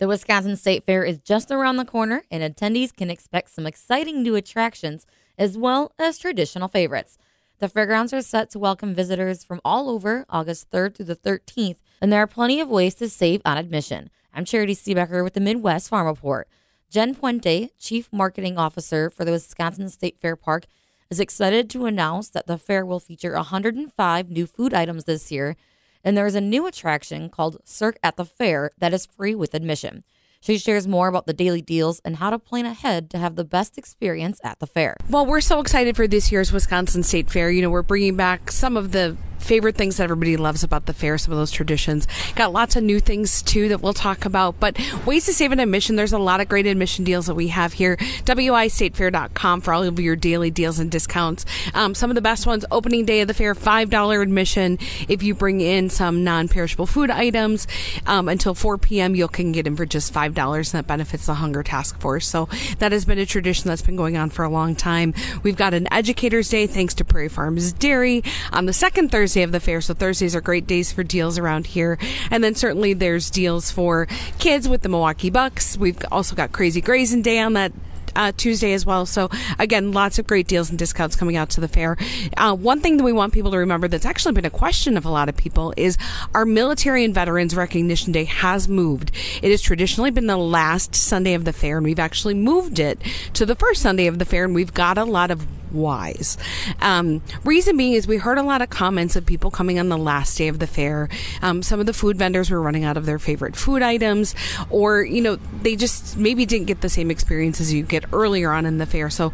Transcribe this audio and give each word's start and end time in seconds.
The 0.00 0.08
Wisconsin 0.08 0.56
State 0.56 0.84
Fair 0.84 1.04
is 1.04 1.18
just 1.18 1.50
around 1.50 1.76
the 1.76 1.84
corner, 1.84 2.24
and 2.30 2.42
attendees 2.42 2.96
can 2.96 3.10
expect 3.10 3.50
some 3.50 3.66
exciting 3.66 4.22
new 4.22 4.34
attractions 4.34 5.06
as 5.36 5.58
well 5.58 5.92
as 5.98 6.18
traditional 6.18 6.68
favorites. 6.68 7.18
The 7.58 7.68
fairgrounds 7.68 8.14
are 8.14 8.22
set 8.22 8.48
to 8.52 8.58
welcome 8.58 8.94
visitors 8.94 9.44
from 9.44 9.60
all 9.62 9.90
over 9.90 10.24
August 10.30 10.70
3rd 10.70 10.94
through 10.94 11.04
the 11.04 11.16
13th, 11.16 11.76
and 12.00 12.10
there 12.10 12.22
are 12.22 12.26
plenty 12.26 12.60
of 12.60 12.70
ways 12.70 12.94
to 12.94 13.10
save 13.10 13.42
on 13.44 13.58
admission. 13.58 14.08
I'm 14.32 14.46
Charity 14.46 14.74
Seebecker 14.74 15.22
with 15.22 15.34
the 15.34 15.40
Midwest 15.40 15.90
Farm 15.90 16.06
Report. 16.06 16.48
Jen 16.88 17.14
Puente, 17.14 17.68
Chief 17.78 18.08
Marketing 18.10 18.56
Officer 18.56 19.10
for 19.10 19.26
the 19.26 19.32
Wisconsin 19.32 19.90
State 19.90 20.18
Fair 20.18 20.34
Park, 20.34 20.64
is 21.10 21.20
excited 21.20 21.68
to 21.68 21.84
announce 21.84 22.30
that 22.30 22.46
the 22.46 22.56
fair 22.56 22.86
will 22.86 23.00
feature 23.00 23.34
105 23.34 24.30
new 24.30 24.46
food 24.46 24.72
items 24.72 25.04
this 25.04 25.30
year 25.30 25.58
and 26.04 26.16
there 26.16 26.26
is 26.26 26.34
a 26.34 26.40
new 26.40 26.66
attraction 26.66 27.28
called 27.28 27.58
Cirque 27.64 27.98
at 28.02 28.16
the 28.16 28.24
Fair 28.24 28.70
that 28.78 28.92
is 28.92 29.06
free 29.06 29.34
with 29.34 29.54
admission. 29.54 30.04
She 30.42 30.56
shares 30.56 30.88
more 30.88 31.08
about 31.08 31.26
the 31.26 31.34
daily 31.34 31.60
deals 31.60 32.00
and 32.02 32.16
how 32.16 32.30
to 32.30 32.38
plan 32.38 32.64
ahead 32.64 33.10
to 33.10 33.18
have 33.18 33.36
the 33.36 33.44
best 33.44 33.76
experience 33.76 34.40
at 34.42 34.58
the 34.58 34.66
fair. 34.66 34.96
Well, 35.10 35.26
we're 35.26 35.42
so 35.42 35.60
excited 35.60 35.96
for 35.96 36.08
this 36.08 36.32
year's 36.32 36.50
Wisconsin 36.50 37.02
State 37.02 37.30
Fair. 37.30 37.50
You 37.50 37.60
know, 37.60 37.68
we're 37.68 37.82
bringing 37.82 38.16
back 38.16 38.50
some 38.50 38.74
of 38.76 38.92
the 38.92 39.18
favorite 39.40 39.76
things 39.76 39.96
that 39.96 40.04
everybody 40.04 40.36
loves 40.36 40.62
about 40.62 40.86
the 40.86 40.92
fair, 40.92 41.18
some 41.18 41.32
of 41.32 41.38
those 41.38 41.50
traditions. 41.50 42.06
Got 42.34 42.52
lots 42.52 42.76
of 42.76 42.82
new 42.82 43.00
things 43.00 43.42
too 43.42 43.68
that 43.68 43.80
we'll 43.80 43.94
talk 43.94 44.24
about. 44.24 44.60
But 44.60 44.78
ways 45.06 45.26
to 45.26 45.32
save 45.32 45.52
an 45.52 45.60
admission, 45.60 45.96
there's 45.96 46.12
a 46.12 46.18
lot 46.18 46.40
of 46.40 46.48
great 46.48 46.66
admission 46.66 47.04
deals 47.04 47.26
that 47.26 47.34
we 47.34 47.48
have 47.48 47.72
here. 47.72 47.96
WIStatefair.com 47.96 49.60
for 49.60 49.72
all 49.72 49.82
of 49.82 49.98
your 49.98 50.16
daily 50.16 50.50
deals 50.50 50.78
and 50.78 50.90
discounts. 50.90 51.44
Um, 51.74 51.94
some 51.94 52.10
of 52.10 52.14
the 52.14 52.20
best 52.20 52.46
ones, 52.46 52.64
opening 52.70 53.04
day 53.04 53.20
of 53.20 53.28
the 53.28 53.34
fair, 53.34 53.54
$5 53.54 54.22
admission. 54.22 54.78
If 55.08 55.22
you 55.22 55.34
bring 55.34 55.60
in 55.60 55.90
some 55.90 56.24
non 56.24 56.48
perishable 56.48 56.86
food 56.86 57.10
items 57.10 57.66
um, 58.06 58.28
until 58.28 58.54
4 58.54 58.78
p.m., 58.78 59.14
you 59.14 59.28
can 59.28 59.52
get 59.52 59.66
in 59.66 59.76
for 59.76 59.86
just 59.86 60.12
$5, 60.12 60.56
and 60.56 60.64
that 60.78 60.86
benefits 60.86 61.26
the 61.26 61.34
Hunger 61.34 61.62
Task 61.62 61.98
Force. 62.00 62.26
So 62.26 62.48
that 62.78 62.92
has 62.92 63.04
been 63.04 63.18
a 63.18 63.26
tradition 63.26 63.68
that's 63.68 63.82
been 63.82 63.96
going 63.96 64.16
on 64.16 64.30
for 64.30 64.44
a 64.44 64.50
long 64.50 64.74
time. 64.74 65.14
We've 65.42 65.56
got 65.56 65.74
an 65.74 65.92
Educators 65.92 66.48
Day 66.48 66.66
thanks 66.66 66.94
to 66.94 67.04
Prairie 67.04 67.28
Farms 67.28 67.72
Dairy 67.72 68.22
on 68.52 68.66
the 68.66 68.72
second 68.72 69.10
Thursday 69.10 69.29
Thursday 69.30 69.42
of 69.44 69.52
the 69.52 69.60
fair. 69.60 69.80
So 69.80 69.94
Thursdays 69.94 70.34
are 70.34 70.40
great 70.40 70.66
days 70.66 70.90
for 70.90 71.04
deals 71.04 71.38
around 71.38 71.68
here. 71.68 71.98
And 72.32 72.42
then 72.42 72.56
certainly 72.56 72.94
there's 72.94 73.30
deals 73.30 73.70
for 73.70 74.06
kids 74.40 74.68
with 74.68 74.82
the 74.82 74.88
Milwaukee 74.88 75.30
Bucks. 75.30 75.78
We've 75.78 75.96
also 76.10 76.34
got 76.34 76.50
Crazy 76.50 76.80
Grazing 76.80 77.22
Day 77.22 77.38
on 77.38 77.52
that 77.52 77.72
uh, 78.16 78.32
Tuesday 78.36 78.72
as 78.72 78.84
well. 78.84 79.06
So 79.06 79.30
again, 79.56 79.92
lots 79.92 80.18
of 80.18 80.26
great 80.26 80.48
deals 80.48 80.68
and 80.68 80.76
discounts 80.76 81.14
coming 81.14 81.36
out 81.36 81.48
to 81.50 81.60
the 81.60 81.68
fair. 81.68 81.96
Uh, 82.36 82.56
one 82.56 82.80
thing 82.80 82.96
that 82.96 83.04
we 83.04 83.12
want 83.12 83.32
people 83.32 83.52
to 83.52 83.58
remember 83.58 83.86
that's 83.86 84.04
actually 84.04 84.32
been 84.32 84.44
a 84.44 84.50
question 84.50 84.96
of 84.96 85.04
a 85.04 85.10
lot 85.10 85.28
of 85.28 85.36
people 85.36 85.72
is 85.76 85.96
our 86.34 86.44
military 86.44 87.04
and 87.04 87.14
veterans 87.14 87.54
recognition 87.54 88.10
day 88.10 88.24
has 88.24 88.66
moved. 88.66 89.12
It 89.42 89.52
has 89.52 89.62
traditionally 89.62 90.10
been 90.10 90.26
the 90.26 90.36
last 90.36 90.96
Sunday 90.96 91.34
of 91.34 91.44
the 91.44 91.52
fair, 91.52 91.76
and 91.76 91.84
we've 91.84 92.00
actually 92.00 92.34
moved 92.34 92.80
it 92.80 92.98
to 93.34 93.46
the 93.46 93.54
first 93.54 93.80
Sunday 93.80 94.08
of 94.08 94.18
the 94.18 94.24
fair, 94.24 94.44
and 94.44 94.56
we've 94.56 94.74
got 94.74 94.98
a 94.98 95.04
lot 95.04 95.30
of 95.30 95.46
wise. 95.72 96.36
Um, 96.80 97.22
reason 97.44 97.76
being 97.76 97.92
is 97.92 98.06
we 98.06 98.16
heard 98.16 98.38
a 98.38 98.42
lot 98.42 98.62
of 98.62 98.70
comments 98.70 99.16
of 99.16 99.26
people 99.26 99.50
coming 99.50 99.78
on 99.78 99.88
the 99.88 99.98
last 99.98 100.36
day 100.38 100.48
of 100.48 100.58
the 100.58 100.66
fair. 100.66 101.08
Um, 101.42 101.62
some 101.62 101.80
of 101.80 101.86
the 101.86 101.92
food 101.92 102.16
vendors 102.16 102.50
were 102.50 102.60
running 102.60 102.84
out 102.84 102.96
of 102.96 103.06
their 103.06 103.18
favorite 103.18 103.56
food 103.56 103.82
items, 103.82 104.34
or 104.70 105.02
you 105.02 105.20
know 105.20 105.36
they 105.62 105.76
just 105.76 106.16
maybe 106.16 106.46
didn't 106.46 106.66
get 106.66 106.80
the 106.80 106.88
same 106.88 107.10
experience 107.10 107.60
as 107.60 107.72
you 107.72 107.82
get 107.82 108.04
earlier 108.12 108.50
on 108.52 108.66
in 108.66 108.78
the 108.78 108.86
fair. 108.86 109.10
So 109.10 109.32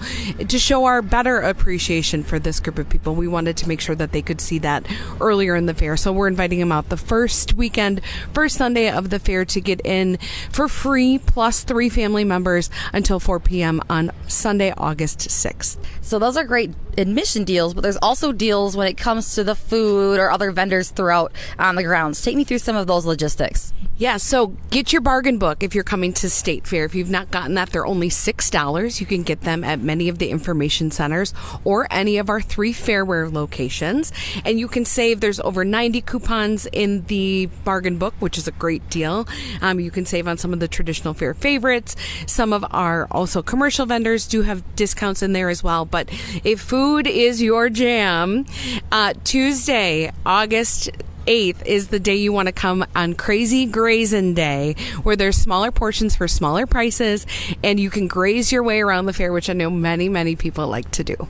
to 0.49 0.59
show 0.59 0.85
our 0.85 1.03
better 1.03 1.41
appreciation 1.41 2.23
for 2.23 2.39
this 2.39 2.61
group 2.61 2.79
of 2.79 2.89
people, 2.89 3.15
we 3.15 3.29
wanted 3.29 3.57
to 3.59 3.69
make 3.69 3.81
sure 3.81 3.95
that 3.95 4.13
they 4.13 4.23
could 4.23 4.41
see 4.41 4.59
that 4.61 4.87
earlier 5.21 5.55
in 5.55 5.67
the 5.67 5.75
fair. 5.75 5.97
So 5.97 6.13
we're 6.13 6.29
inviting 6.29 6.59
them 6.61 6.73
out 6.73 6.89
the 6.89 6.97
first 6.97 7.55
weekend, 7.55 8.01
first 8.33 8.57
Sunday 8.57 8.91
of 8.91 9.11
the 9.11 9.19
fair 9.19 9.45
to 9.45 9.61
get 9.61 9.81
in 9.85 10.19
for 10.51 10.69
free 10.69 11.19
plus 11.19 11.65
three 11.65 11.89
family 11.89 12.25
members 12.25 12.71
until 12.93 13.21
4 13.21 13.41
p.m. 13.41 13.81
on 13.89 14.11
Sunday, 14.29 14.73
August 14.77 15.21
6th. 15.21 15.79
So 16.01 16.19
those 16.27 16.37
are 16.37 16.45
great 16.45 16.73
admission 16.99 17.45
deals, 17.45 17.73
but 17.73 17.83
there's 17.83 17.97
also 17.99 18.33
deals 18.33 18.77
when 18.77 18.89
it 18.89 18.97
comes 18.97 19.37
to 19.37 19.45
the 19.45 19.55
food 19.55 20.19
or 20.19 20.29
other 20.29 20.51
vendors 20.51 20.91
throughout 20.91 21.33
on 21.57 21.77
the 21.77 21.85
grounds. 21.85 22.21
Take 22.21 22.35
me 22.35 22.43
through 22.43 22.59
some 22.59 22.75
of 22.75 22.89
those 22.89 23.07
logistics. 23.07 23.73
Yeah, 23.99 24.19
so 24.19 24.49
get 24.71 24.93
your 24.93 25.01
bargain 25.01 25.39
book 25.39 25.63
if 25.63 25.75
you're 25.75 25.85
coming 25.85 26.13
to 26.15 26.29
State 26.29 26.67
Fair. 26.67 26.85
If 26.85 26.95
you've 26.95 27.09
not 27.09 27.31
gotten 27.31 27.55
that, 27.55 27.71
they're 27.71 27.87
only 27.87 28.11
$6. 28.11 29.01
You 29.01 29.07
can 29.07 29.23
get 29.23 29.41
them 29.41 29.65
at 29.65 29.81
many 29.81 30.11
of 30.11 30.19
the 30.19 30.29
information 30.29 30.91
centers 30.91 31.33
or 31.65 31.87
any 31.91 32.19
of 32.19 32.29
our 32.29 32.43
three 32.43 32.75
Fairware 32.75 33.33
locations. 33.33 34.13
And 34.45 34.61
you 34.61 34.69
can 34.69 34.85
save, 34.85 35.21
there's 35.21 35.41
over 35.41 35.65
90 35.65 36.03
coupons 36.03 36.67
in 36.73 37.07
the 37.07 37.47
bargain 37.65 37.97
book, 37.97 38.15
which 38.19 38.37
is 38.37 38.47
a 38.47 38.53
great 38.53 38.89
deal. 38.91 39.27
Um, 39.63 39.81
you 39.81 39.91
can 39.91 40.05
save 40.05 40.29
on 40.29 40.37
some 40.37 40.53
of 40.53 40.61
the 40.61 40.69
traditional 40.69 41.15
fair 41.15 41.33
favorites. 41.33 41.97
Some 42.27 42.53
of 42.53 42.67
our 42.73 43.07
also 43.11 43.43
commercial 43.43 43.87
vendors 43.87 44.27
do 44.27 44.43
have 44.43 44.77
discounts 44.77 45.23
in 45.23 45.33
there 45.33 45.49
as 45.49 45.63
well. 45.63 45.87
But 45.87 46.11
if 46.45 46.61
food 46.61 47.07
is 47.07 47.43
your 47.43 47.69
jam, 47.69 48.47
uh, 48.93 49.15
Tuesday, 49.25 50.13
August 50.25 50.91
8th 51.27 51.67
is 51.67 51.89
the 51.89 51.99
day 51.99 52.17
you 52.17 52.33
want 52.33 52.47
to 52.47 52.53
come 52.53 52.85
on 52.95 53.15
Crazy 53.15 53.67
Grazing 53.67 54.35
Day, 54.35 54.77
where 55.03 55.17
there's 55.17 55.37
smaller 55.37 55.73
portions 55.73 56.15
for 56.15 56.29
smaller 56.29 56.67
prices, 56.67 57.27
and 57.63 57.81
you 57.81 57.91
can 57.91 58.07
graze 58.07 58.53
your 58.53 58.63
way 58.63 58.81
around 58.81 59.07
the 59.07 59.13
fair, 59.13 59.33
which 59.33 59.51
I 59.51 59.53
know 59.53 59.71
many, 59.71 60.09
many 60.09 60.37
people 60.37 60.69
like 60.69 60.91
to 60.93 61.05
do. 61.05 61.29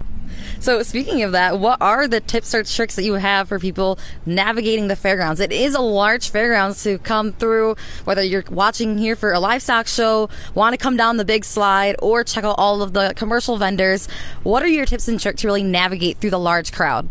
So, 0.60 0.82
speaking 0.82 1.22
of 1.22 1.32
that, 1.32 1.58
what 1.58 1.80
are 1.80 2.08
the 2.08 2.20
tips 2.20 2.54
or 2.54 2.62
tricks 2.62 2.96
that 2.96 3.04
you 3.04 3.14
have 3.14 3.48
for 3.48 3.58
people 3.58 3.98
navigating 4.24 4.88
the 4.88 4.96
fairgrounds? 4.96 5.40
It 5.40 5.52
is 5.52 5.74
a 5.74 5.80
large 5.80 6.30
fairgrounds 6.30 6.82
to 6.84 6.98
come 6.98 7.32
through, 7.32 7.76
whether 8.04 8.22
you're 8.22 8.44
watching 8.50 8.98
here 8.98 9.16
for 9.16 9.32
a 9.32 9.40
livestock 9.40 9.86
show, 9.86 10.28
want 10.54 10.72
to 10.72 10.78
come 10.78 10.96
down 10.96 11.16
the 11.16 11.24
big 11.24 11.44
slide, 11.44 11.96
or 12.00 12.24
check 12.24 12.44
out 12.44 12.56
all 12.58 12.82
of 12.82 12.92
the 12.92 13.12
commercial 13.16 13.56
vendors. 13.56 14.08
What 14.42 14.62
are 14.62 14.68
your 14.68 14.86
tips 14.86 15.08
and 15.08 15.20
tricks 15.20 15.42
to 15.42 15.48
really 15.48 15.62
navigate 15.62 16.18
through 16.18 16.30
the 16.30 16.38
large 16.38 16.72
crowd? 16.72 17.08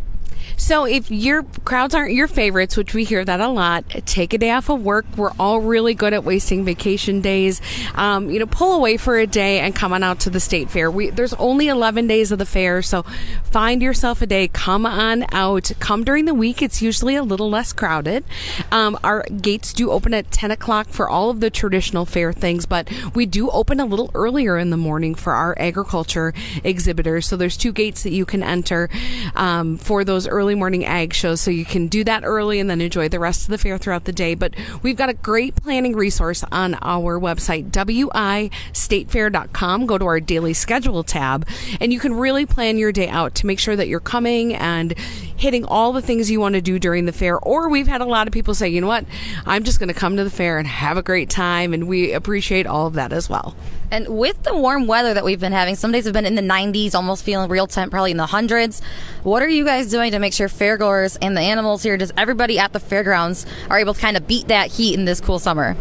So 0.58 0.86
if 0.86 1.12
your 1.12 1.44
crowds 1.64 1.94
aren't 1.96 2.14
your 2.14 2.28
favorites, 2.28 2.78
which 2.78 2.94
we 2.94 3.04
hear 3.04 3.24
that 3.26 3.40
a 3.40 3.48
lot, 3.48 3.88
take 4.06 4.34
a 4.34 4.38
day 4.38 4.52
off 4.52 4.70
of 4.70 4.84
work. 4.84 5.06
We're 5.16 5.32
all 5.40 5.62
really 5.62 5.94
good 5.94 6.14
at 6.14 6.24
wasting 6.24 6.66
vacation 6.66 7.22
days. 7.22 7.62
Um, 7.96 8.30
you 8.30 8.40
know, 8.40 8.46
pull 8.46 8.74
away 8.74 8.98
for 8.98 9.18
a 9.18 9.28
day 9.28 9.60
and 9.60 9.76
come 9.76 9.94
on 9.94 10.04
out 10.04 10.20
to 10.22 10.30
the 10.30 10.40
state 10.40 10.70
fair. 10.70 10.90
We, 10.90 11.10
there's 11.10 11.34
only 11.36 11.68
11 11.68 12.08
days 12.08 12.32
of 12.32 12.40
the 12.40 12.46
fair, 12.46 12.82
so 12.82 13.04
find 13.44 13.82
yourself 13.82 14.22
a 14.22 14.26
day. 14.26 14.48
Come 14.48 14.86
on 14.86 15.26
out. 15.32 15.72
Come 15.80 16.04
during 16.04 16.26
the 16.26 16.34
week. 16.34 16.62
It's 16.62 16.82
usually 16.82 17.16
a 17.16 17.24
little 17.24 17.50
less 17.50 17.74
crowded. 17.74 18.24
Um, 18.72 18.98
our 19.04 19.24
gates 19.24 19.74
do 19.74 19.92
open 19.92 20.14
at 20.14 20.32
10 20.32 20.52
o'clock 20.52 20.88
for 20.88 21.10
all 21.10 21.30
of 21.30 21.40
the 21.40 21.50
traditional 21.50 22.06
fair 22.06 22.34
things, 22.34 22.66
but 22.66 22.90
we 23.14 23.26
do 23.26 23.50
open 23.50 23.80
a 23.80 23.86
little 23.86 24.12
earlier 24.14 24.58
in 24.58 24.70
the 24.70 24.78
morning 24.78 25.16
for 25.16 25.34
our 25.34 25.56
agriculture 25.60 26.34
exhibitors. 26.64 27.28
So 27.28 27.36
there's 27.38 27.58
two 27.58 27.72
gates 27.72 28.04
that 28.04 28.12
you 28.12 28.26
can 28.26 28.44
enter 28.44 28.90
um, 29.36 29.78
for 29.78 30.04
those 30.04 30.28
early 30.36 30.54
morning 30.54 30.86
ag 30.86 31.14
shows, 31.14 31.40
so 31.40 31.50
you 31.50 31.64
can 31.64 31.88
do 31.88 32.04
that 32.04 32.26
early 32.26 32.60
and 32.60 32.70
then 32.70 32.82
enjoy 32.82 33.08
the 33.08 33.20
rest 33.20 33.44
of 33.44 33.48
the 33.48 33.58
fair 33.58 33.78
throughout 33.78 34.04
the 34.04 34.12
day. 34.12 34.36
But 34.36 34.54
we've 34.84 34.98
got 34.98 35.10
a 35.10 35.14
great 35.14 35.56
planning 35.56 35.96
resource 35.96 36.44
on 36.52 36.78
our 36.82 37.18
website, 37.18 37.72
wistatefair.com. 37.72 39.86
Go 39.86 39.98
to 39.98 40.06
our 40.06 40.20
daily 40.20 40.54
schedule 40.54 41.04
tab, 41.04 41.48
and 41.80 41.94
you 41.94 42.00
can 42.00 42.14
really 42.14 42.46
plan 42.46 42.78
your 42.78 42.92
day 42.92 43.08
out 43.08 43.34
to 43.36 43.48
make 43.48 43.60
sure 43.60 43.78
that 43.78 43.88
you're 43.88 44.02
coming 44.02 44.54
and 44.54 44.94
hitting 45.38 45.66
all 45.66 45.94
the 45.94 46.02
things 46.02 46.32
you 46.32 46.40
want 46.40 46.56
to 46.56 46.62
do 46.62 46.80
during 46.80 47.06
the 47.06 47.12
fair. 47.12 47.38
Or 47.40 47.70
we've 47.70 47.88
had 47.88 48.02
a 48.02 48.06
lot 48.06 48.28
of 48.28 48.34
people 48.34 48.54
say, 48.54 48.70
you 48.70 48.82
know 48.82 48.88
what, 48.88 49.06
I'm 49.46 49.64
just 49.64 49.80
going 49.80 49.90
to 49.90 49.94
come 49.94 50.18
to 50.18 50.24
the 50.24 50.30
fair 50.30 50.58
and 50.58 50.68
have 50.68 50.98
a 50.98 51.04
great 51.04 51.30
time, 51.30 51.74
and 51.74 51.88
we 51.88 52.14
appreciate 52.14 52.66
all 52.66 52.88
of 52.88 52.94
that 52.94 53.12
as 53.12 53.30
well. 53.30 53.56
And 53.92 54.18
with 54.18 54.44
the 54.44 54.56
warm 54.56 54.88
weather 54.88 55.14
that 55.14 55.24
we've 55.24 55.40
been 55.40 55.52
having, 55.52 55.76
some 55.76 55.92
days 55.92 56.06
have 56.06 56.14
been 56.14 56.26
in 56.26 56.36
the 56.36 56.42
90s, 56.42 56.96
almost 56.96 57.24
feeling 57.24 57.50
real 57.50 57.68
temp, 57.68 57.92
probably 57.92 58.12
in 58.12 58.18
the 58.18 58.26
hundreds. 58.26 58.82
What 59.24 59.44
are 59.44 59.48
you 59.48 59.64
guys 59.64 59.90
doing 59.90 60.12
to 60.12 60.20
make 60.20 60.34
sure 60.34 60.48
fairgoers 60.48 61.18
and 61.22 61.38
the 61.38 61.42
animals 61.42 61.84
here, 61.84 61.98
just 61.98 62.12
everybody 62.18 62.58
at 62.58 62.74
the 62.74 62.80
fairgrounds, 62.80 63.46
are 63.70 63.80
able 63.80 63.94
to 63.94 64.02
kind 64.02 64.18
of 64.18 64.28
beat 64.28 64.48
that 64.48 64.72
heat 64.72 64.96
in 64.96 65.06
this 65.06 65.22
cool 65.22 65.40
summer? 65.40 65.76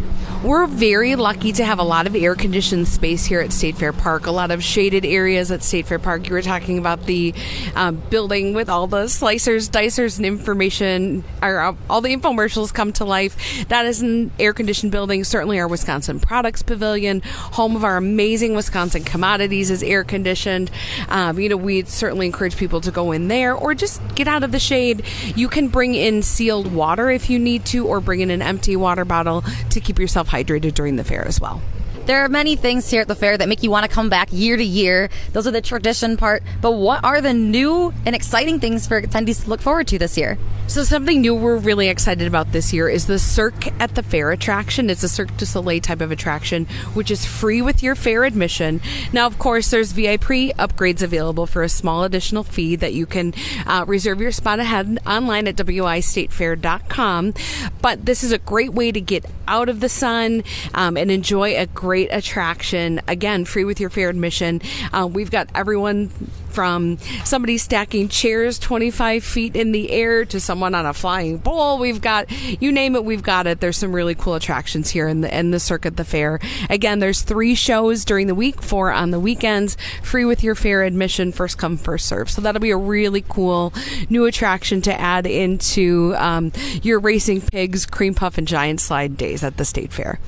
We're 0.45 0.67
very 0.67 1.17
lucky 1.17 1.53
to 1.53 1.65
have 1.65 1.79
a 1.79 1.83
lot 1.83 2.07
of 2.07 2.15
air 2.15 2.35
conditioned 2.35 2.87
space 2.87 3.25
here 3.25 3.41
at 3.41 3.51
State 3.51 3.79
Fair 3.79 3.95
Park, 3.95 4.27
a 4.27 4.31
lot 4.31 4.51
of 4.51 4.63
shaded 4.63 5.07
areas 5.07 5.51
at 5.51 5.63
State 5.63 5.87
Fair 5.87 5.99
Park. 5.99 6.29
You 6.29 6.35
were 6.35 6.43
talking 6.43 6.77
about 6.77 7.07
the 7.07 7.33
um, 7.75 8.03
building 8.11 8.53
with 8.53 8.69
all 8.69 8.87
the 8.87 9.05
slicers, 9.05 9.71
dicers, 9.71 10.19
and 10.19 10.27
information, 10.27 11.25
or 11.43 11.61
uh, 11.61 11.75
all 11.89 12.03
the 12.03 12.15
infomercials 12.15 12.75
come 12.75 12.93
to 12.93 13.07
life. 13.07 13.67
That 13.69 13.87
is 13.87 14.03
an 14.03 14.33
air 14.39 14.53
conditioned 14.53 14.93
building. 14.93 15.25
Certainly, 15.25 15.61
our 15.61 15.67
Wisconsin 15.67 16.21
Products 16.21 16.63
Pavilion, 16.63 17.23
home 17.25 17.75
of 17.75 17.83
our 17.83 17.97
amazing 17.97 18.55
Wisconsin 18.55 19.03
commodities, 19.03 19.71
is 19.71 19.83
air 19.83 20.05
conditioned. 20.05 20.71
Um, 21.09 21.39
you 21.39 21.49
know, 21.49 21.57
we 21.57 21.85
certainly 21.85 22.27
encourage 22.27 22.59
people 22.59 22.83
to 22.83 22.91
go 22.91 23.13
in 23.13 23.29
there 23.29 23.55
or 23.55 23.73
just 23.73 24.03
get 24.15 24.29
out 24.29 24.45
of 24.45 24.53
the 24.53 24.61
shade. 24.61 25.07
You 25.37 25.49
can 25.49 25.69
bring 25.69 25.95
in 25.95 26.21
sealed 26.21 26.71
water 26.71 27.09
if 27.09 27.31
you 27.31 27.39
need 27.39 27.65
to, 27.67 27.87
or 27.87 28.03
bring 28.03 28.21
in 28.21 28.31
an 28.31 28.43
empty 28.43 28.77
water 28.77 29.07
bottle 29.07 29.43
to 29.71 29.81
keep 29.81 29.99
yourself 29.99 30.34
hydrated 30.35 30.75
during 30.75 30.97
the 30.97 31.05
fair 31.05 31.27
as 31.27 31.41
well. 31.41 31.63
There 32.07 32.23
are 32.23 32.29
many 32.29 32.55
things 32.55 32.91
here 32.91 33.01
at 33.01 33.09
the 33.09 33.15
fair 33.15 33.39
that 33.39 33.49
make 33.49 33.63
you 33.63 33.71
want 33.71 33.89
to 33.89 33.95
come 33.95 34.11
back 34.11 34.29
year 34.31 34.59
to 34.59 34.65
year. 34.65 35.09
Those 35.33 35.47
are 35.47 35.51
the 35.51 35.63
tradition 35.63 36.19
part. 36.19 36.43
But 36.61 36.73
what 36.73 37.03
are 37.03 37.23
the 37.23 37.33
new 37.33 37.95
and 38.05 38.15
exciting 38.15 38.61
things 38.61 38.87
for 38.87 39.01
attendees 39.01 39.45
to 39.45 39.49
look 39.49 39.63
forward 39.63 39.87
to 39.89 39.99
this 39.99 40.19
year? 40.19 40.37
So 40.67 40.83
something 40.83 41.21
new 41.21 41.35
we're 41.35 41.59
really 41.59 41.89
excited 41.89 42.27
about 42.27 42.53
this 42.53 42.73
year 42.73 42.89
is 42.89 43.07
the 43.07 43.19
Cirque 43.19 43.69
at 43.81 43.95
the 43.95 44.03
Fair 44.03 44.33
attraction. 44.33 44.89
It's 44.89 45.03
a 45.03 45.09
Cirque 45.09 45.37
du 45.37 45.45
Soleil 45.45 45.81
type 45.81 46.01
of 46.01 46.11
attraction, 46.11 46.65
which 46.95 47.11
is 47.11 47.25
free 47.25 47.61
with 47.61 47.83
your 47.83 47.95
fair 47.95 48.25
admission. 48.25 48.81
Now, 49.13 49.27
of 49.27 49.39
course, 49.39 49.71
there's 49.71 49.93
VIP 49.93 50.57
upgrades 50.57 51.03
available 51.03 51.47
for 51.47 51.63
a 51.63 51.69
small 51.69 52.03
additional 52.03 52.43
fee 52.43 52.77
that 52.77 52.95
you 52.95 53.05
can 53.05 53.35
uh, 53.67 53.85
reserve 53.87 54.21
your 54.21 54.33
spot 54.33 54.59
ahead 54.59 54.99
online 55.07 55.47
at 55.47 55.57
wistatefair.com. 55.57 57.35
But 57.83 58.07
this 58.07 58.25
is 58.25 58.33
a 58.33 58.39
great 58.39 58.73
way 58.73 58.91
to 58.91 59.01
get 59.01 59.27
out 59.47 59.69
of 59.69 59.81
the 59.81 59.91
sun 59.91 60.43
um, 60.73 60.97
and 60.97 61.11
enjoy 61.11 61.57
a 61.57 61.67
great 61.67 62.09
attraction. 62.11 63.03
Again, 63.07 63.45
free 63.45 63.65
with 63.65 63.81
your 63.81 63.91
fair 63.91 64.09
admission. 64.09 64.63
Uh, 64.93 65.07
we've 65.07 65.31
got 65.31 65.51
everyone 65.55 66.11
from 66.55 66.99
somebody 67.25 67.59
stacking 67.59 68.09
chairs 68.09 68.59
25 68.61 69.25
feet 69.25 69.57
in 69.57 69.73
the 69.73 69.91
air 69.91 70.25
to 70.25 70.39
someone 70.39 70.75
on 70.75 70.87
a 70.87 70.95
flying 70.95 71.37
bull. 71.37 71.79
We've 71.79 72.01
got, 72.01 72.31
you 72.63 72.71
name 72.71 72.95
it, 72.95 73.05
we've 73.05 73.23
got 73.23 73.49
it. 73.49 73.61
There's 73.61 73.77
some 73.77 73.93
really 73.93 74.15
cool 74.15 74.35
attractions 74.35 74.91
here 74.91 75.09
in 75.09 75.23
the, 75.23 75.37
in 75.37 75.51
the 75.51 75.59
circuit, 75.59 75.97
the 75.97 76.05
fair. 76.05 76.39
Again, 76.71 77.01
there's 77.01 77.23
three 77.23 77.57
shows 77.57 78.05
during 78.05 78.29
the 78.29 78.35
week, 78.35 78.63
four 78.63 78.93
on 78.93 79.11
the 79.11 79.19
weekends, 79.19 79.77
free 80.03 80.25
with 80.25 80.45
your 80.45 80.55
fair 80.55 80.85
admission, 80.85 81.33
first 81.33 81.59
come, 81.59 81.77
first 81.77 82.07
serve. 82.07 82.31
So 82.31 82.41
that'll 82.41 82.61
be 82.61 82.71
a 82.71 82.77
really 82.77 83.25
cool 83.29 83.73
new 84.09 84.25
attraction 84.25 84.81
to 84.83 85.01
add 85.01 85.27
into 85.27 86.15
um, 86.17 86.53
your 86.83 87.01
racing 87.01 87.41
pigs, 87.41 87.85
cream 87.85 88.15
puff, 88.15 88.39
and 88.39 88.47
giant 88.47 88.81
slide 88.81 89.17
days 89.17 89.43
at 89.43 89.57
the 89.57 89.65
state 89.65 89.93
fair. 89.93 90.21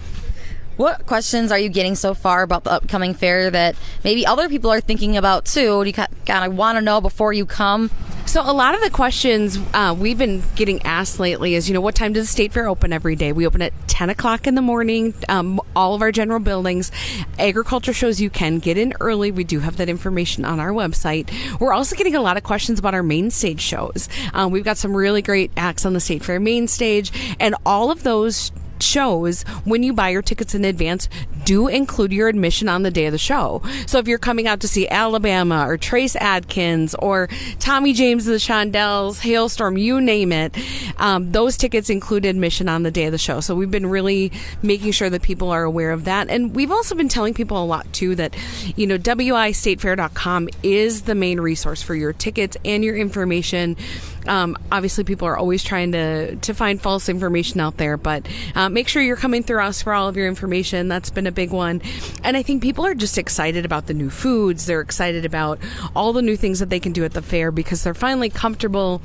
What 0.76 1.06
questions 1.06 1.50
are 1.52 1.58
you 1.58 1.70
getting 1.70 1.94
so 1.94 2.12
far 2.12 2.42
about 2.42 2.64
the 2.64 2.72
upcoming 2.72 3.14
fair 3.14 3.50
that 3.50 3.76
maybe 4.04 4.26
other 4.26 4.48
people 4.48 4.70
are 4.70 4.80
thinking 4.80 5.16
about 5.16 5.46
too? 5.46 5.82
Do 5.82 5.88
you 5.88 5.94
kind 5.94 6.44
of 6.44 6.54
want 6.54 6.76
to 6.76 6.82
know 6.82 7.00
before 7.00 7.32
you 7.32 7.46
come? 7.46 7.90
So 8.26 8.42
a 8.42 8.52
lot 8.52 8.74
of 8.74 8.82
the 8.82 8.90
questions 8.90 9.56
uh, 9.72 9.96
we've 9.98 10.18
been 10.18 10.42
getting 10.56 10.82
asked 10.82 11.18
lately 11.18 11.54
is, 11.54 11.68
you 11.68 11.74
know, 11.74 11.80
what 11.80 11.94
time 11.94 12.12
does 12.12 12.24
the 12.24 12.30
state 12.30 12.52
fair 12.52 12.68
open 12.68 12.92
every 12.92 13.16
day? 13.16 13.32
We 13.32 13.46
open 13.46 13.62
at 13.62 13.72
10 13.86 14.10
o'clock 14.10 14.46
in 14.46 14.54
the 14.54 14.60
morning. 14.60 15.14
Um, 15.30 15.60
all 15.74 15.94
of 15.94 16.02
our 16.02 16.12
general 16.12 16.40
buildings, 16.40 16.90
agriculture 17.38 17.94
shows 17.94 18.20
you 18.20 18.28
can 18.28 18.58
get 18.58 18.76
in 18.76 18.92
early. 19.00 19.30
We 19.30 19.44
do 19.44 19.60
have 19.60 19.78
that 19.78 19.88
information 19.88 20.44
on 20.44 20.60
our 20.60 20.70
website. 20.70 21.30
We're 21.58 21.72
also 21.72 21.96
getting 21.96 22.16
a 22.16 22.20
lot 22.20 22.36
of 22.36 22.42
questions 22.42 22.78
about 22.78 22.92
our 22.92 23.02
main 23.02 23.30
stage 23.30 23.62
shows. 23.62 24.10
Um, 24.34 24.50
we've 24.50 24.64
got 24.64 24.76
some 24.76 24.94
really 24.94 25.22
great 25.22 25.52
acts 25.56 25.86
on 25.86 25.94
the 25.94 26.00
state 26.00 26.22
fair 26.22 26.40
main 26.40 26.68
stage, 26.68 27.12
and 27.40 27.54
all 27.64 27.90
of 27.90 28.02
those 28.02 28.52
shows 28.86 29.42
when 29.64 29.82
you 29.82 29.92
buy 29.92 30.10
your 30.10 30.22
tickets 30.22 30.54
in 30.54 30.64
advance 30.64 31.08
do 31.46 31.68
include 31.68 32.12
your 32.12 32.28
admission 32.28 32.68
on 32.68 32.82
the 32.82 32.90
day 32.90 33.06
of 33.06 33.12
the 33.12 33.18
show. 33.18 33.62
So 33.86 33.98
if 33.98 34.08
you're 34.08 34.18
coming 34.18 34.48
out 34.48 34.60
to 34.60 34.68
see 34.68 34.88
Alabama 34.88 35.64
or 35.66 35.78
Trace 35.78 36.16
Adkins 36.16 36.94
or 36.96 37.28
Tommy 37.60 37.92
James 37.92 38.26
and 38.26 38.34
the 38.34 38.38
Shondells, 38.40 39.20
Halestorm, 39.20 39.80
you 39.80 40.00
name 40.00 40.32
it, 40.32 40.56
um, 40.98 41.30
those 41.30 41.56
tickets 41.56 41.88
include 41.88 42.24
admission 42.24 42.68
on 42.68 42.82
the 42.82 42.90
day 42.90 43.04
of 43.04 43.12
the 43.12 43.18
show. 43.18 43.40
So 43.40 43.54
we've 43.54 43.70
been 43.70 43.86
really 43.86 44.32
making 44.62 44.90
sure 44.90 45.08
that 45.08 45.22
people 45.22 45.50
are 45.50 45.62
aware 45.62 45.92
of 45.92 46.04
that. 46.04 46.28
And 46.28 46.54
we've 46.54 46.72
also 46.72 46.96
been 46.96 47.08
telling 47.08 47.32
people 47.32 47.62
a 47.62 47.64
lot 47.64 47.90
too 47.92 48.16
that, 48.16 48.36
you 48.74 48.86
know, 48.88 48.98
wistatefair.com 48.98 50.48
is 50.64 51.02
the 51.02 51.14
main 51.14 51.40
resource 51.40 51.80
for 51.80 51.94
your 51.94 52.12
tickets 52.12 52.56
and 52.64 52.82
your 52.82 52.96
information. 52.96 53.76
Um, 54.26 54.56
obviously, 54.70 55.04
people 55.04 55.28
are 55.28 55.36
always 55.36 55.62
trying 55.62 55.92
to, 55.92 56.36
to 56.36 56.54
find 56.54 56.80
false 56.80 57.08
information 57.08 57.60
out 57.60 57.76
there, 57.76 57.96
but 57.96 58.26
uh, 58.54 58.68
make 58.68 58.88
sure 58.88 59.02
you're 59.02 59.16
coming 59.16 59.42
through 59.42 59.62
us 59.62 59.82
for 59.82 59.92
all 59.92 60.08
of 60.08 60.16
your 60.16 60.26
information. 60.26 60.88
That's 60.88 61.10
been 61.10 61.26
a 61.26 61.32
big 61.32 61.50
one. 61.50 61.82
And 62.22 62.36
I 62.36 62.42
think 62.42 62.62
people 62.62 62.84
are 62.86 62.94
just 62.94 63.18
excited 63.18 63.64
about 63.64 63.86
the 63.86 63.94
new 63.94 64.10
foods. 64.10 64.66
They're 64.66 64.80
excited 64.80 65.24
about 65.24 65.58
all 65.94 66.12
the 66.12 66.22
new 66.22 66.36
things 66.36 66.58
that 66.60 66.70
they 66.70 66.80
can 66.80 66.92
do 66.92 67.04
at 67.04 67.12
the 67.12 67.22
fair 67.22 67.50
because 67.50 67.84
they're 67.84 67.94
finally 67.94 68.30
comfortable 68.30 69.00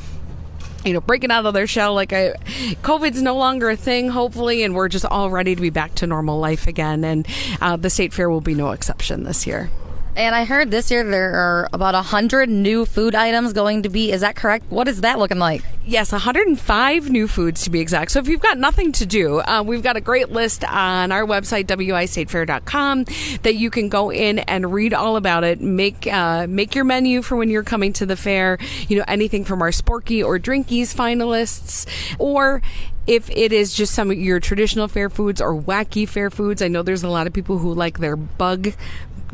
you 0.85 0.93
know, 0.93 1.01
breaking 1.01 1.31
out 1.31 1.45
of 1.45 1.53
their 1.53 1.67
shell. 1.67 1.93
Like, 1.93 2.13
I, 2.13 2.33
COVID's 2.81 3.21
no 3.21 3.35
longer 3.35 3.69
a 3.69 3.75
thing, 3.75 4.09
hopefully, 4.09 4.63
and 4.63 4.73
we're 4.73 4.89
just 4.89 5.05
all 5.05 5.29
ready 5.29 5.55
to 5.55 5.61
be 5.61 5.69
back 5.69 5.95
to 5.95 6.07
normal 6.07 6.39
life 6.39 6.67
again. 6.67 7.03
And 7.03 7.27
uh, 7.61 7.77
the 7.77 7.89
state 7.89 8.13
fair 8.13 8.29
will 8.29 8.41
be 8.41 8.55
no 8.55 8.71
exception 8.71 9.23
this 9.23 9.45
year. 9.45 9.69
And 10.13 10.35
I 10.35 10.43
heard 10.43 10.71
this 10.71 10.91
year 10.91 11.09
there 11.09 11.33
are 11.33 11.69
about 11.71 11.93
100 11.93 12.49
new 12.49 12.85
food 12.85 13.15
items 13.15 13.53
going 13.53 13.83
to 13.83 13.89
be. 13.89 14.11
Is 14.11 14.21
that 14.21 14.35
correct? 14.35 14.65
What 14.69 14.89
is 14.89 15.01
that 15.01 15.19
looking 15.19 15.39
like? 15.39 15.61
Yes, 15.85 16.11
105 16.11 17.09
new 17.09 17.29
foods 17.29 17.63
to 17.63 17.69
be 17.69 17.79
exact. 17.79 18.11
So 18.11 18.19
if 18.19 18.27
you've 18.27 18.41
got 18.41 18.57
nothing 18.57 18.91
to 18.93 19.05
do, 19.05 19.39
uh, 19.39 19.63
we've 19.65 19.81
got 19.81 19.95
a 19.95 20.01
great 20.01 20.29
list 20.29 20.65
on 20.65 21.13
our 21.13 21.25
website, 21.25 21.65
wistatefair.com, 21.65 23.05
that 23.43 23.55
you 23.55 23.69
can 23.69 23.87
go 23.87 24.11
in 24.11 24.39
and 24.39 24.73
read 24.73 24.93
all 24.93 25.15
about 25.15 25.45
it. 25.45 25.61
Make 25.61 26.05
uh, 26.07 26.45
make 26.47 26.75
your 26.75 26.83
menu 26.83 27.21
for 27.21 27.37
when 27.37 27.49
you're 27.49 27.63
coming 27.63 27.93
to 27.93 28.05
the 28.05 28.17
fair. 28.17 28.57
You 28.89 28.97
know, 28.97 29.05
anything 29.07 29.45
from 29.45 29.61
our 29.61 29.71
Sporky 29.71 30.23
or 30.23 30.37
Drinkies 30.37 30.93
finalists, 30.93 31.87
or 32.19 32.61
if 33.07 33.29
it 33.31 33.51
is 33.51 33.73
just 33.73 33.93
some 33.93 34.11
of 34.11 34.17
your 34.17 34.39
traditional 34.39 34.87
fair 34.87 35.09
foods 35.09 35.41
or 35.41 35.59
wacky 35.59 36.07
fair 36.07 36.29
foods. 36.29 36.61
I 36.61 36.67
know 36.67 36.83
there's 36.83 37.03
a 37.03 37.09
lot 37.09 37.27
of 37.27 37.33
people 37.33 37.57
who 37.57 37.73
like 37.73 37.99
their 37.99 38.15
bug 38.15 38.73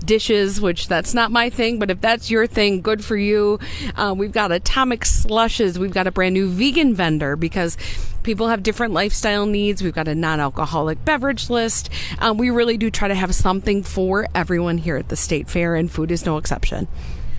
dishes, 0.08 0.60
which 0.60 0.88
that's 0.88 1.14
not 1.14 1.32
my 1.32 1.52
thing, 1.52 1.78
but 1.78 1.92
if 1.92 2.02
that's 2.02 2.32
your 2.32 2.48
thing, 2.48 2.82
good 2.82 3.06
for 3.06 3.16
you. 3.16 3.60
Uh, 3.96 4.16
we've 4.18 4.32
got 4.32 4.52
atomic 4.52 5.06
slushes. 5.06 5.78
We've 5.78 5.94
got 5.94 6.08
a 6.08 6.12
brand 6.12 6.34
new 6.34 6.50
vegan 6.50 6.96
vendor 6.96 7.36
because 7.36 7.78
people 8.24 8.48
have 8.48 8.64
different 8.64 8.94
lifestyle 8.94 9.46
needs. 9.46 9.84
We've 9.84 9.94
got 9.94 10.08
a 10.08 10.16
non 10.16 10.40
alcoholic 10.40 11.06
beverage 11.06 11.50
list. 11.50 11.90
Um, 12.18 12.38
we 12.38 12.50
really 12.50 12.78
do 12.78 12.90
try 12.90 13.08
to 13.08 13.16
have 13.16 13.36
something 13.36 13.84
for 13.84 14.28
everyone 14.34 14.80
here 14.80 14.98
at 14.98 15.10
the 15.10 15.16
state 15.16 15.48
fair, 15.48 15.76
and 15.76 15.92
food 15.92 16.10
is 16.10 16.26
no 16.26 16.38
exception. 16.38 16.88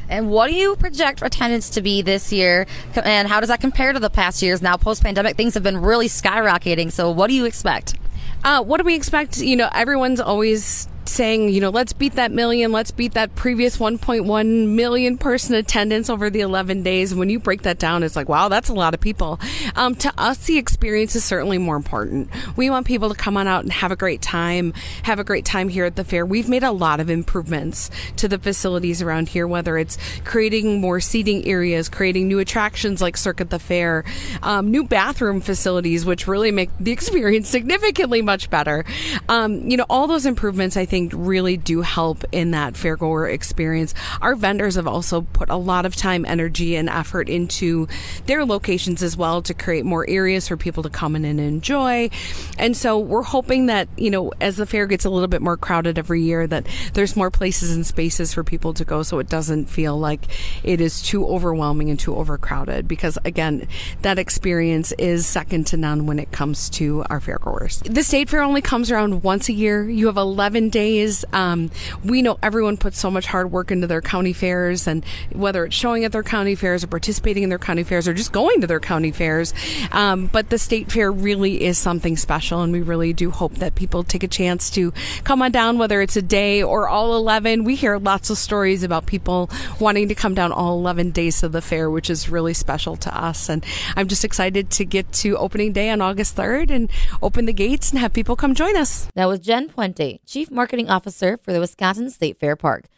And 0.09 0.31
what 0.31 0.49
do 0.49 0.55
you 0.55 0.77
project 0.77 1.23
attendance 1.23 1.69
to 1.71 1.83
be 1.83 2.01
this 2.01 2.33
year? 2.33 2.67
And 2.95 3.29
how 3.29 3.41
does 3.41 3.49
that 3.49 3.61
compare 3.61 3.93
to 3.93 4.01
the 4.01 4.09
past 4.09 4.41
years? 4.41 4.63
Now, 4.63 4.77
post 4.77 5.03
pandemic, 5.03 5.37
things 5.37 5.55
have 5.55 5.63
been 5.63 5.77
really 5.77 6.09
skyrocketing. 6.09 6.91
So, 6.91 7.11
what 7.11 7.27
do 7.27 7.35
you 7.35 7.45
expect? 7.45 7.95
Uh, 8.43 8.63
what 8.63 8.79
do 8.79 8.85
we 8.85 8.95
expect? 8.95 9.39
You 9.39 9.57
know, 9.57 9.69
everyone's 9.73 10.21
always 10.21 10.89
saying, 11.09 11.49
you 11.49 11.61
know, 11.61 11.71
let's 11.71 11.93
beat 11.93 12.15
that 12.15 12.31
million, 12.33 12.73
let's 12.73 12.91
beat 12.91 13.15
that 13.15 13.35
previous 13.35 13.79
1.1 13.79 14.69
million 14.69 15.19
person 15.19 15.55
attendance 15.55 16.11
over 16.11 16.31
the 16.31 16.41
11 16.41 16.83
days. 16.83 17.15
When 17.15 17.31
you 17.31 17.39
break 17.39 17.63
that 17.63 17.79
down, 17.79 18.03
it's 18.03 18.17
like, 18.17 18.29
wow, 18.29 18.49
that's 18.49 18.69
a 18.69 18.75
lot 18.75 18.95
of 18.95 19.01
people. 19.01 19.41
Um, 19.75 19.95
to 19.97 20.13
us, 20.19 20.47
the 20.47 20.59
experience 20.59 21.17
is 21.17 21.25
certainly 21.25 21.59
more 21.59 21.77
important. 21.77 22.29
We 22.57 22.71
want 22.71 22.87
people 22.87 23.09
to 23.09 23.15
come 23.15 23.37
on 23.37 23.47
out 23.47 23.65
and 23.65 23.73
have 23.73 23.91
a 23.91 23.97
great 23.97 24.23
time, 24.23 24.75
have 25.05 25.19
a 25.19 25.25
great 25.25 25.45
time 25.45 25.69
here 25.69 25.85
at 25.85 25.97
the 25.97 26.05
fair. 26.05 26.27
We've 26.27 26.49
made 26.49 26.63
a 26.63 26.73
lot 26.73 27.01
of 27.01 27.11
improvements 27.11 27.91
to 28.17 28.29
the 28.29 28.39
facilities 28.39 29.03
around 29.03 29.29
here, 29.29 29.47
whether 29.47 29.79
it's 29.79 29.99
creating 30.25 30.81
more 30.81 31.01
seating 31.01 31.47
areas, 31.47 31.89
creating 31.89 32.29
new 32.29 32.39
attractions 32.39 33.01
like 33.01 33.17
Cirque 33.17 33.41
at 33.41 33.51
the 33.51 33.59
Fair, 33.59 34.05
um, 34.43 34.71
new 34.71 34.85
bathroom 34.85 35.41
facilities, 35.41 36.05
which 36.05 36.27
really 36.27 36.51
make 36.51 36.71
the 36.79 36.93
experience 36.99 37.49
significantly 37.49 38.23
much 38.23 38.51
better. 38.51 38.85
Um, 39.29 39.69
you 39.69 39.77
know, 39.77 39.87
all 39.89 40.07
those 40.07 40.27
improvements, 40.27 40.77
I 40.77 40.85
think, 40.85 40.98
think 40.99 41.13
really 41.15 41.57
do 41.57 41.81
help 41.81 42.25
in 42.33 42.51
that 42.51 42.75
fairgoer 42.75 43.33
experience. 43.33 43.95
Our 44.21 44.35
vendors 44.35 44.75
have 44.75 44.89
also 44.89 45.21
put 45.21 45.49
a 45.49 45.57
lot 45.57 45.87
of 45.87 45.95
time, 45.95 46.25
energy, 46.27 46.75
and 46.75 46.89
effort 46.89 47.29
into 47.29 47.87
their 48.27 48.45
locations 48.45 49.01
as 49.01 49.17
well 49.17 49.41
to 49.43 49.55
create 49.55 49.85
more 49.85 50.05
areas 50.09 50.49
for 50.49 50.57
people 50.57 50.83
to 50.83 50.91
come 50.91 51.15
in 51.15 51.25
and 51.25 51.39
enjoy. 51.39 52.11
And 52.59 52.77
so 52.77 52.99
we're 52.99 53.23
hoping 53.23 53.67
that, 53.67 53.89
you 53.97 54.11
know, 54.11 54.33
as 54.41 54.57
the 54.57 54.67
fair 54.67 54.89
gets 54.89 55.05
a 55.05 55.11
little 55.11 55.29
bit 55.29 55.41
more 55.41 55.57
crowded 55.57 55.99
every 55.99 56.23
year, 56.23 56.49
that 56.49 56.67
there's 56.95 57.15
more 57.15 57.31
places 57.31 57.73
and 57.73 57.87
spaces 57.87 58.35
for 58.35 58.43
people 58.43 58.75
to 58.75 58.85
go 58.85 59.05
so 59.05 59.21
it 59.21 59.29
doesn't 59.29 59.67
feel 59.67 59.97
like 59.97 60.23
it 60.65 60.81
is 60.81 61.01
too 61.01 61.25
overwhelming 61.25 61.91
and 61.91 62.01
too 62.01 62.17
overcrowded. 62.17 62.89
Because 62.89 63.17
again, 63.25 63.69
that 64.03 64.19
experience 64.19 64.91
is 64.99 65.27
second 65.27 65.69
to 65.69 65.77
none 65.77 66.07
when 66.07 66.19
it 66.19 66.33
comes 66.33 66.69
to 66.71 67.05
our 67.09 67.21
fairgoers. 67.21 67.85
The 67.85 68.03
state 68.03 68.29
fair 68.29 68.43
only 68.43 68.63
comes 68.63 68.91
around 68.91 69.23
once 69.23 69.49
a 69.49 69.53
year. 69.53 69.89
You 69.89 70.07
have 70.07 70.17
11 70.17 70.71
days 70.71 70.88
Um, 71.33 71.71
we 72.05 72.23
know 72.23 72.39
everyone 72.43 72.77
puts 72.77 72.99
so 72.99 73.11
much 73.11 73.27
hard 73.27 73.53
work 73.53 73.71
into 73.71 73.87
their 73.87 74.01
county 74.01 74.33
fairs, 74.33 74.87
and 74.87 75.05
whether 75.33 75.65
it's 75.67 75.77
showing 75.77 76.05
at 76.05 76.13
their 76.13 76.23
county 76.23 76.55
fairs 76.55 76.83
or 76.83 76.87
participating 76.87 77.43
in 77.43 77.49
their 77.49 77.59
county 77.59 77.83
fairs 77.83 78.09
or 78.09 78.15
just 78.15 78.33
going 78.33 78.61
to 78.61 78.67
their 78.67 78.81
county 78.81 79.13
fairs. 79.13 79.53
Um, 79.93 80.27
but 80.27 80.49
the 80.51 80.59
state 80.59 80.91
fair 80.91 81.13
really 81.13 81.65
is 81.65 81.77
something 81.77 82.17
special, 82.17 82.63
and 82.63 82.73
we 82.73 82.81
really 82.81 83.13
do 83.13 83.31
hope 83.31 83.55
that 83.57 83.75
people 83.75 84.03
take 84.03 84.23
a 84.23 84.29
chance 84.29 84.71
to 84.71 84.93
come 85.25 85.43
on 85.43 85.53
down, 85.53 85.77
whether 85.79 86.01
it's 86.01 86.17
a 86.17 86.23
day 86.23 86.63
or 86.63 86.89
all 86.89 87.17
11. 87.17 87.65
We 87.65 87.75
hear 87.75 87.99
lots 87.99 88.31
of 88.31 88.39
stories 88.39 88.83
about 88.83 89.07
people 89.07 89.51
wanting 89.79 90.09
to 90.09 90.15
come 90.15 90.35
down 90.35 90.53
all 90.53 90.79
11 90.79 91.11
days 91.11 91.43
of 91.43 91.53
the 91.53 91.61
fair, 91.61 91.91
which 91.91 92.09
is 92.09 92.29
really 92.29 92.55
special 92.55 92.97
to 92.97 93.15
us. 93.15 93.49
And 93.49 93.65
I'm 93.97 94.09
just 94.09 94.25
excited 94.25 94.71
to 94.71 94.85
get 94.85 95.13
to 95.25 95.37
opening 95.37 95.73
day 95.73 95.91
on 95.91 96.01
August 96.01 96.37
3rd 96.37 96.71
and 96.71 96.91
open 97.23 97.45
the 97.45 97.53
gates 97.53 97.91
and 97.91 97.99
have 97.99 98.13
people 98.13 98.37
come 98.37 98.55
join 98.55 98.77
us. 98.77 99.09
That 99.15 99.27
was 99.27 99.41
Jen 99.41 99.69
Puente, 99.69 100.21
Chief 100.27 100.51
Marketing 100.51 100.68
marketing 100.69 100.91
officer 100.91 101.39
for 101.39 101.51
the 101.51 101.61
Wisconsin 101.61 102.11
State 102.11 102.39
Fair 102.39 102.55
Park. 102.55 102.89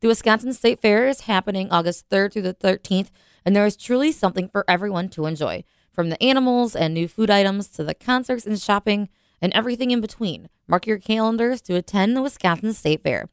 The 0.00 0.08
Wisconsin 0.08 0.52
State 0.52 0.80
Fair 0.80 1.06
is 1.06 1.20
happening 1.20 1.70
August 1.70 2.08
3rd 2.08 2.32
through 2.32 2.42
the 2.42 2.54
13th, 2.54 3.10
and 3.44 3.54
there 3.54 3.64
is 3.64 3.76
truly 3.76 4.10
something 4.10 4.48
for 4.48 4.64
everyone 4.66 5.08
to 5.10 5.26
enjoy, 5.26 5.62
from 5.92 6.10
the 6.10 6.20
animals 6.20 6.74
and 6.74 6.92
new 6.92 7.06
food 7.06 7.30
items 7.30 7.68
to 7.68 7.84
the 7.84 7.94
concerts 7.94 8.46
and 8.46 8.60
shopping 8.60 9.08
and 9.40 9.52
everything 9.52 9.92
in 9.92 10.00
between. 10.00 10.48
Mark 10.66 10.88
your 10.88 10.98
calendars 10.98 11.60
to 11.62 11.76
attend 11.76 12.16
the 12.16 12.22
Wisconsin 12.22 12.72
State 12.72 13.04
Fair. 13.04 13.28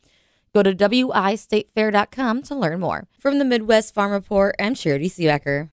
Go 0.53 0.61
to 0.61 0.75
wistatefair.com 0.75 2.43
to 2.43 2.55
learn 2.55 2.79
more. 2.79 3.07
From 3.17 3.39
the 3.39 3.45
Midwest 3.45 3.95
Farm 3.95 4.11
Report, 4.11 4.55
I'm 4.59 4.75
Charity 4.75 5.09
Seebecker. 5.09 5.71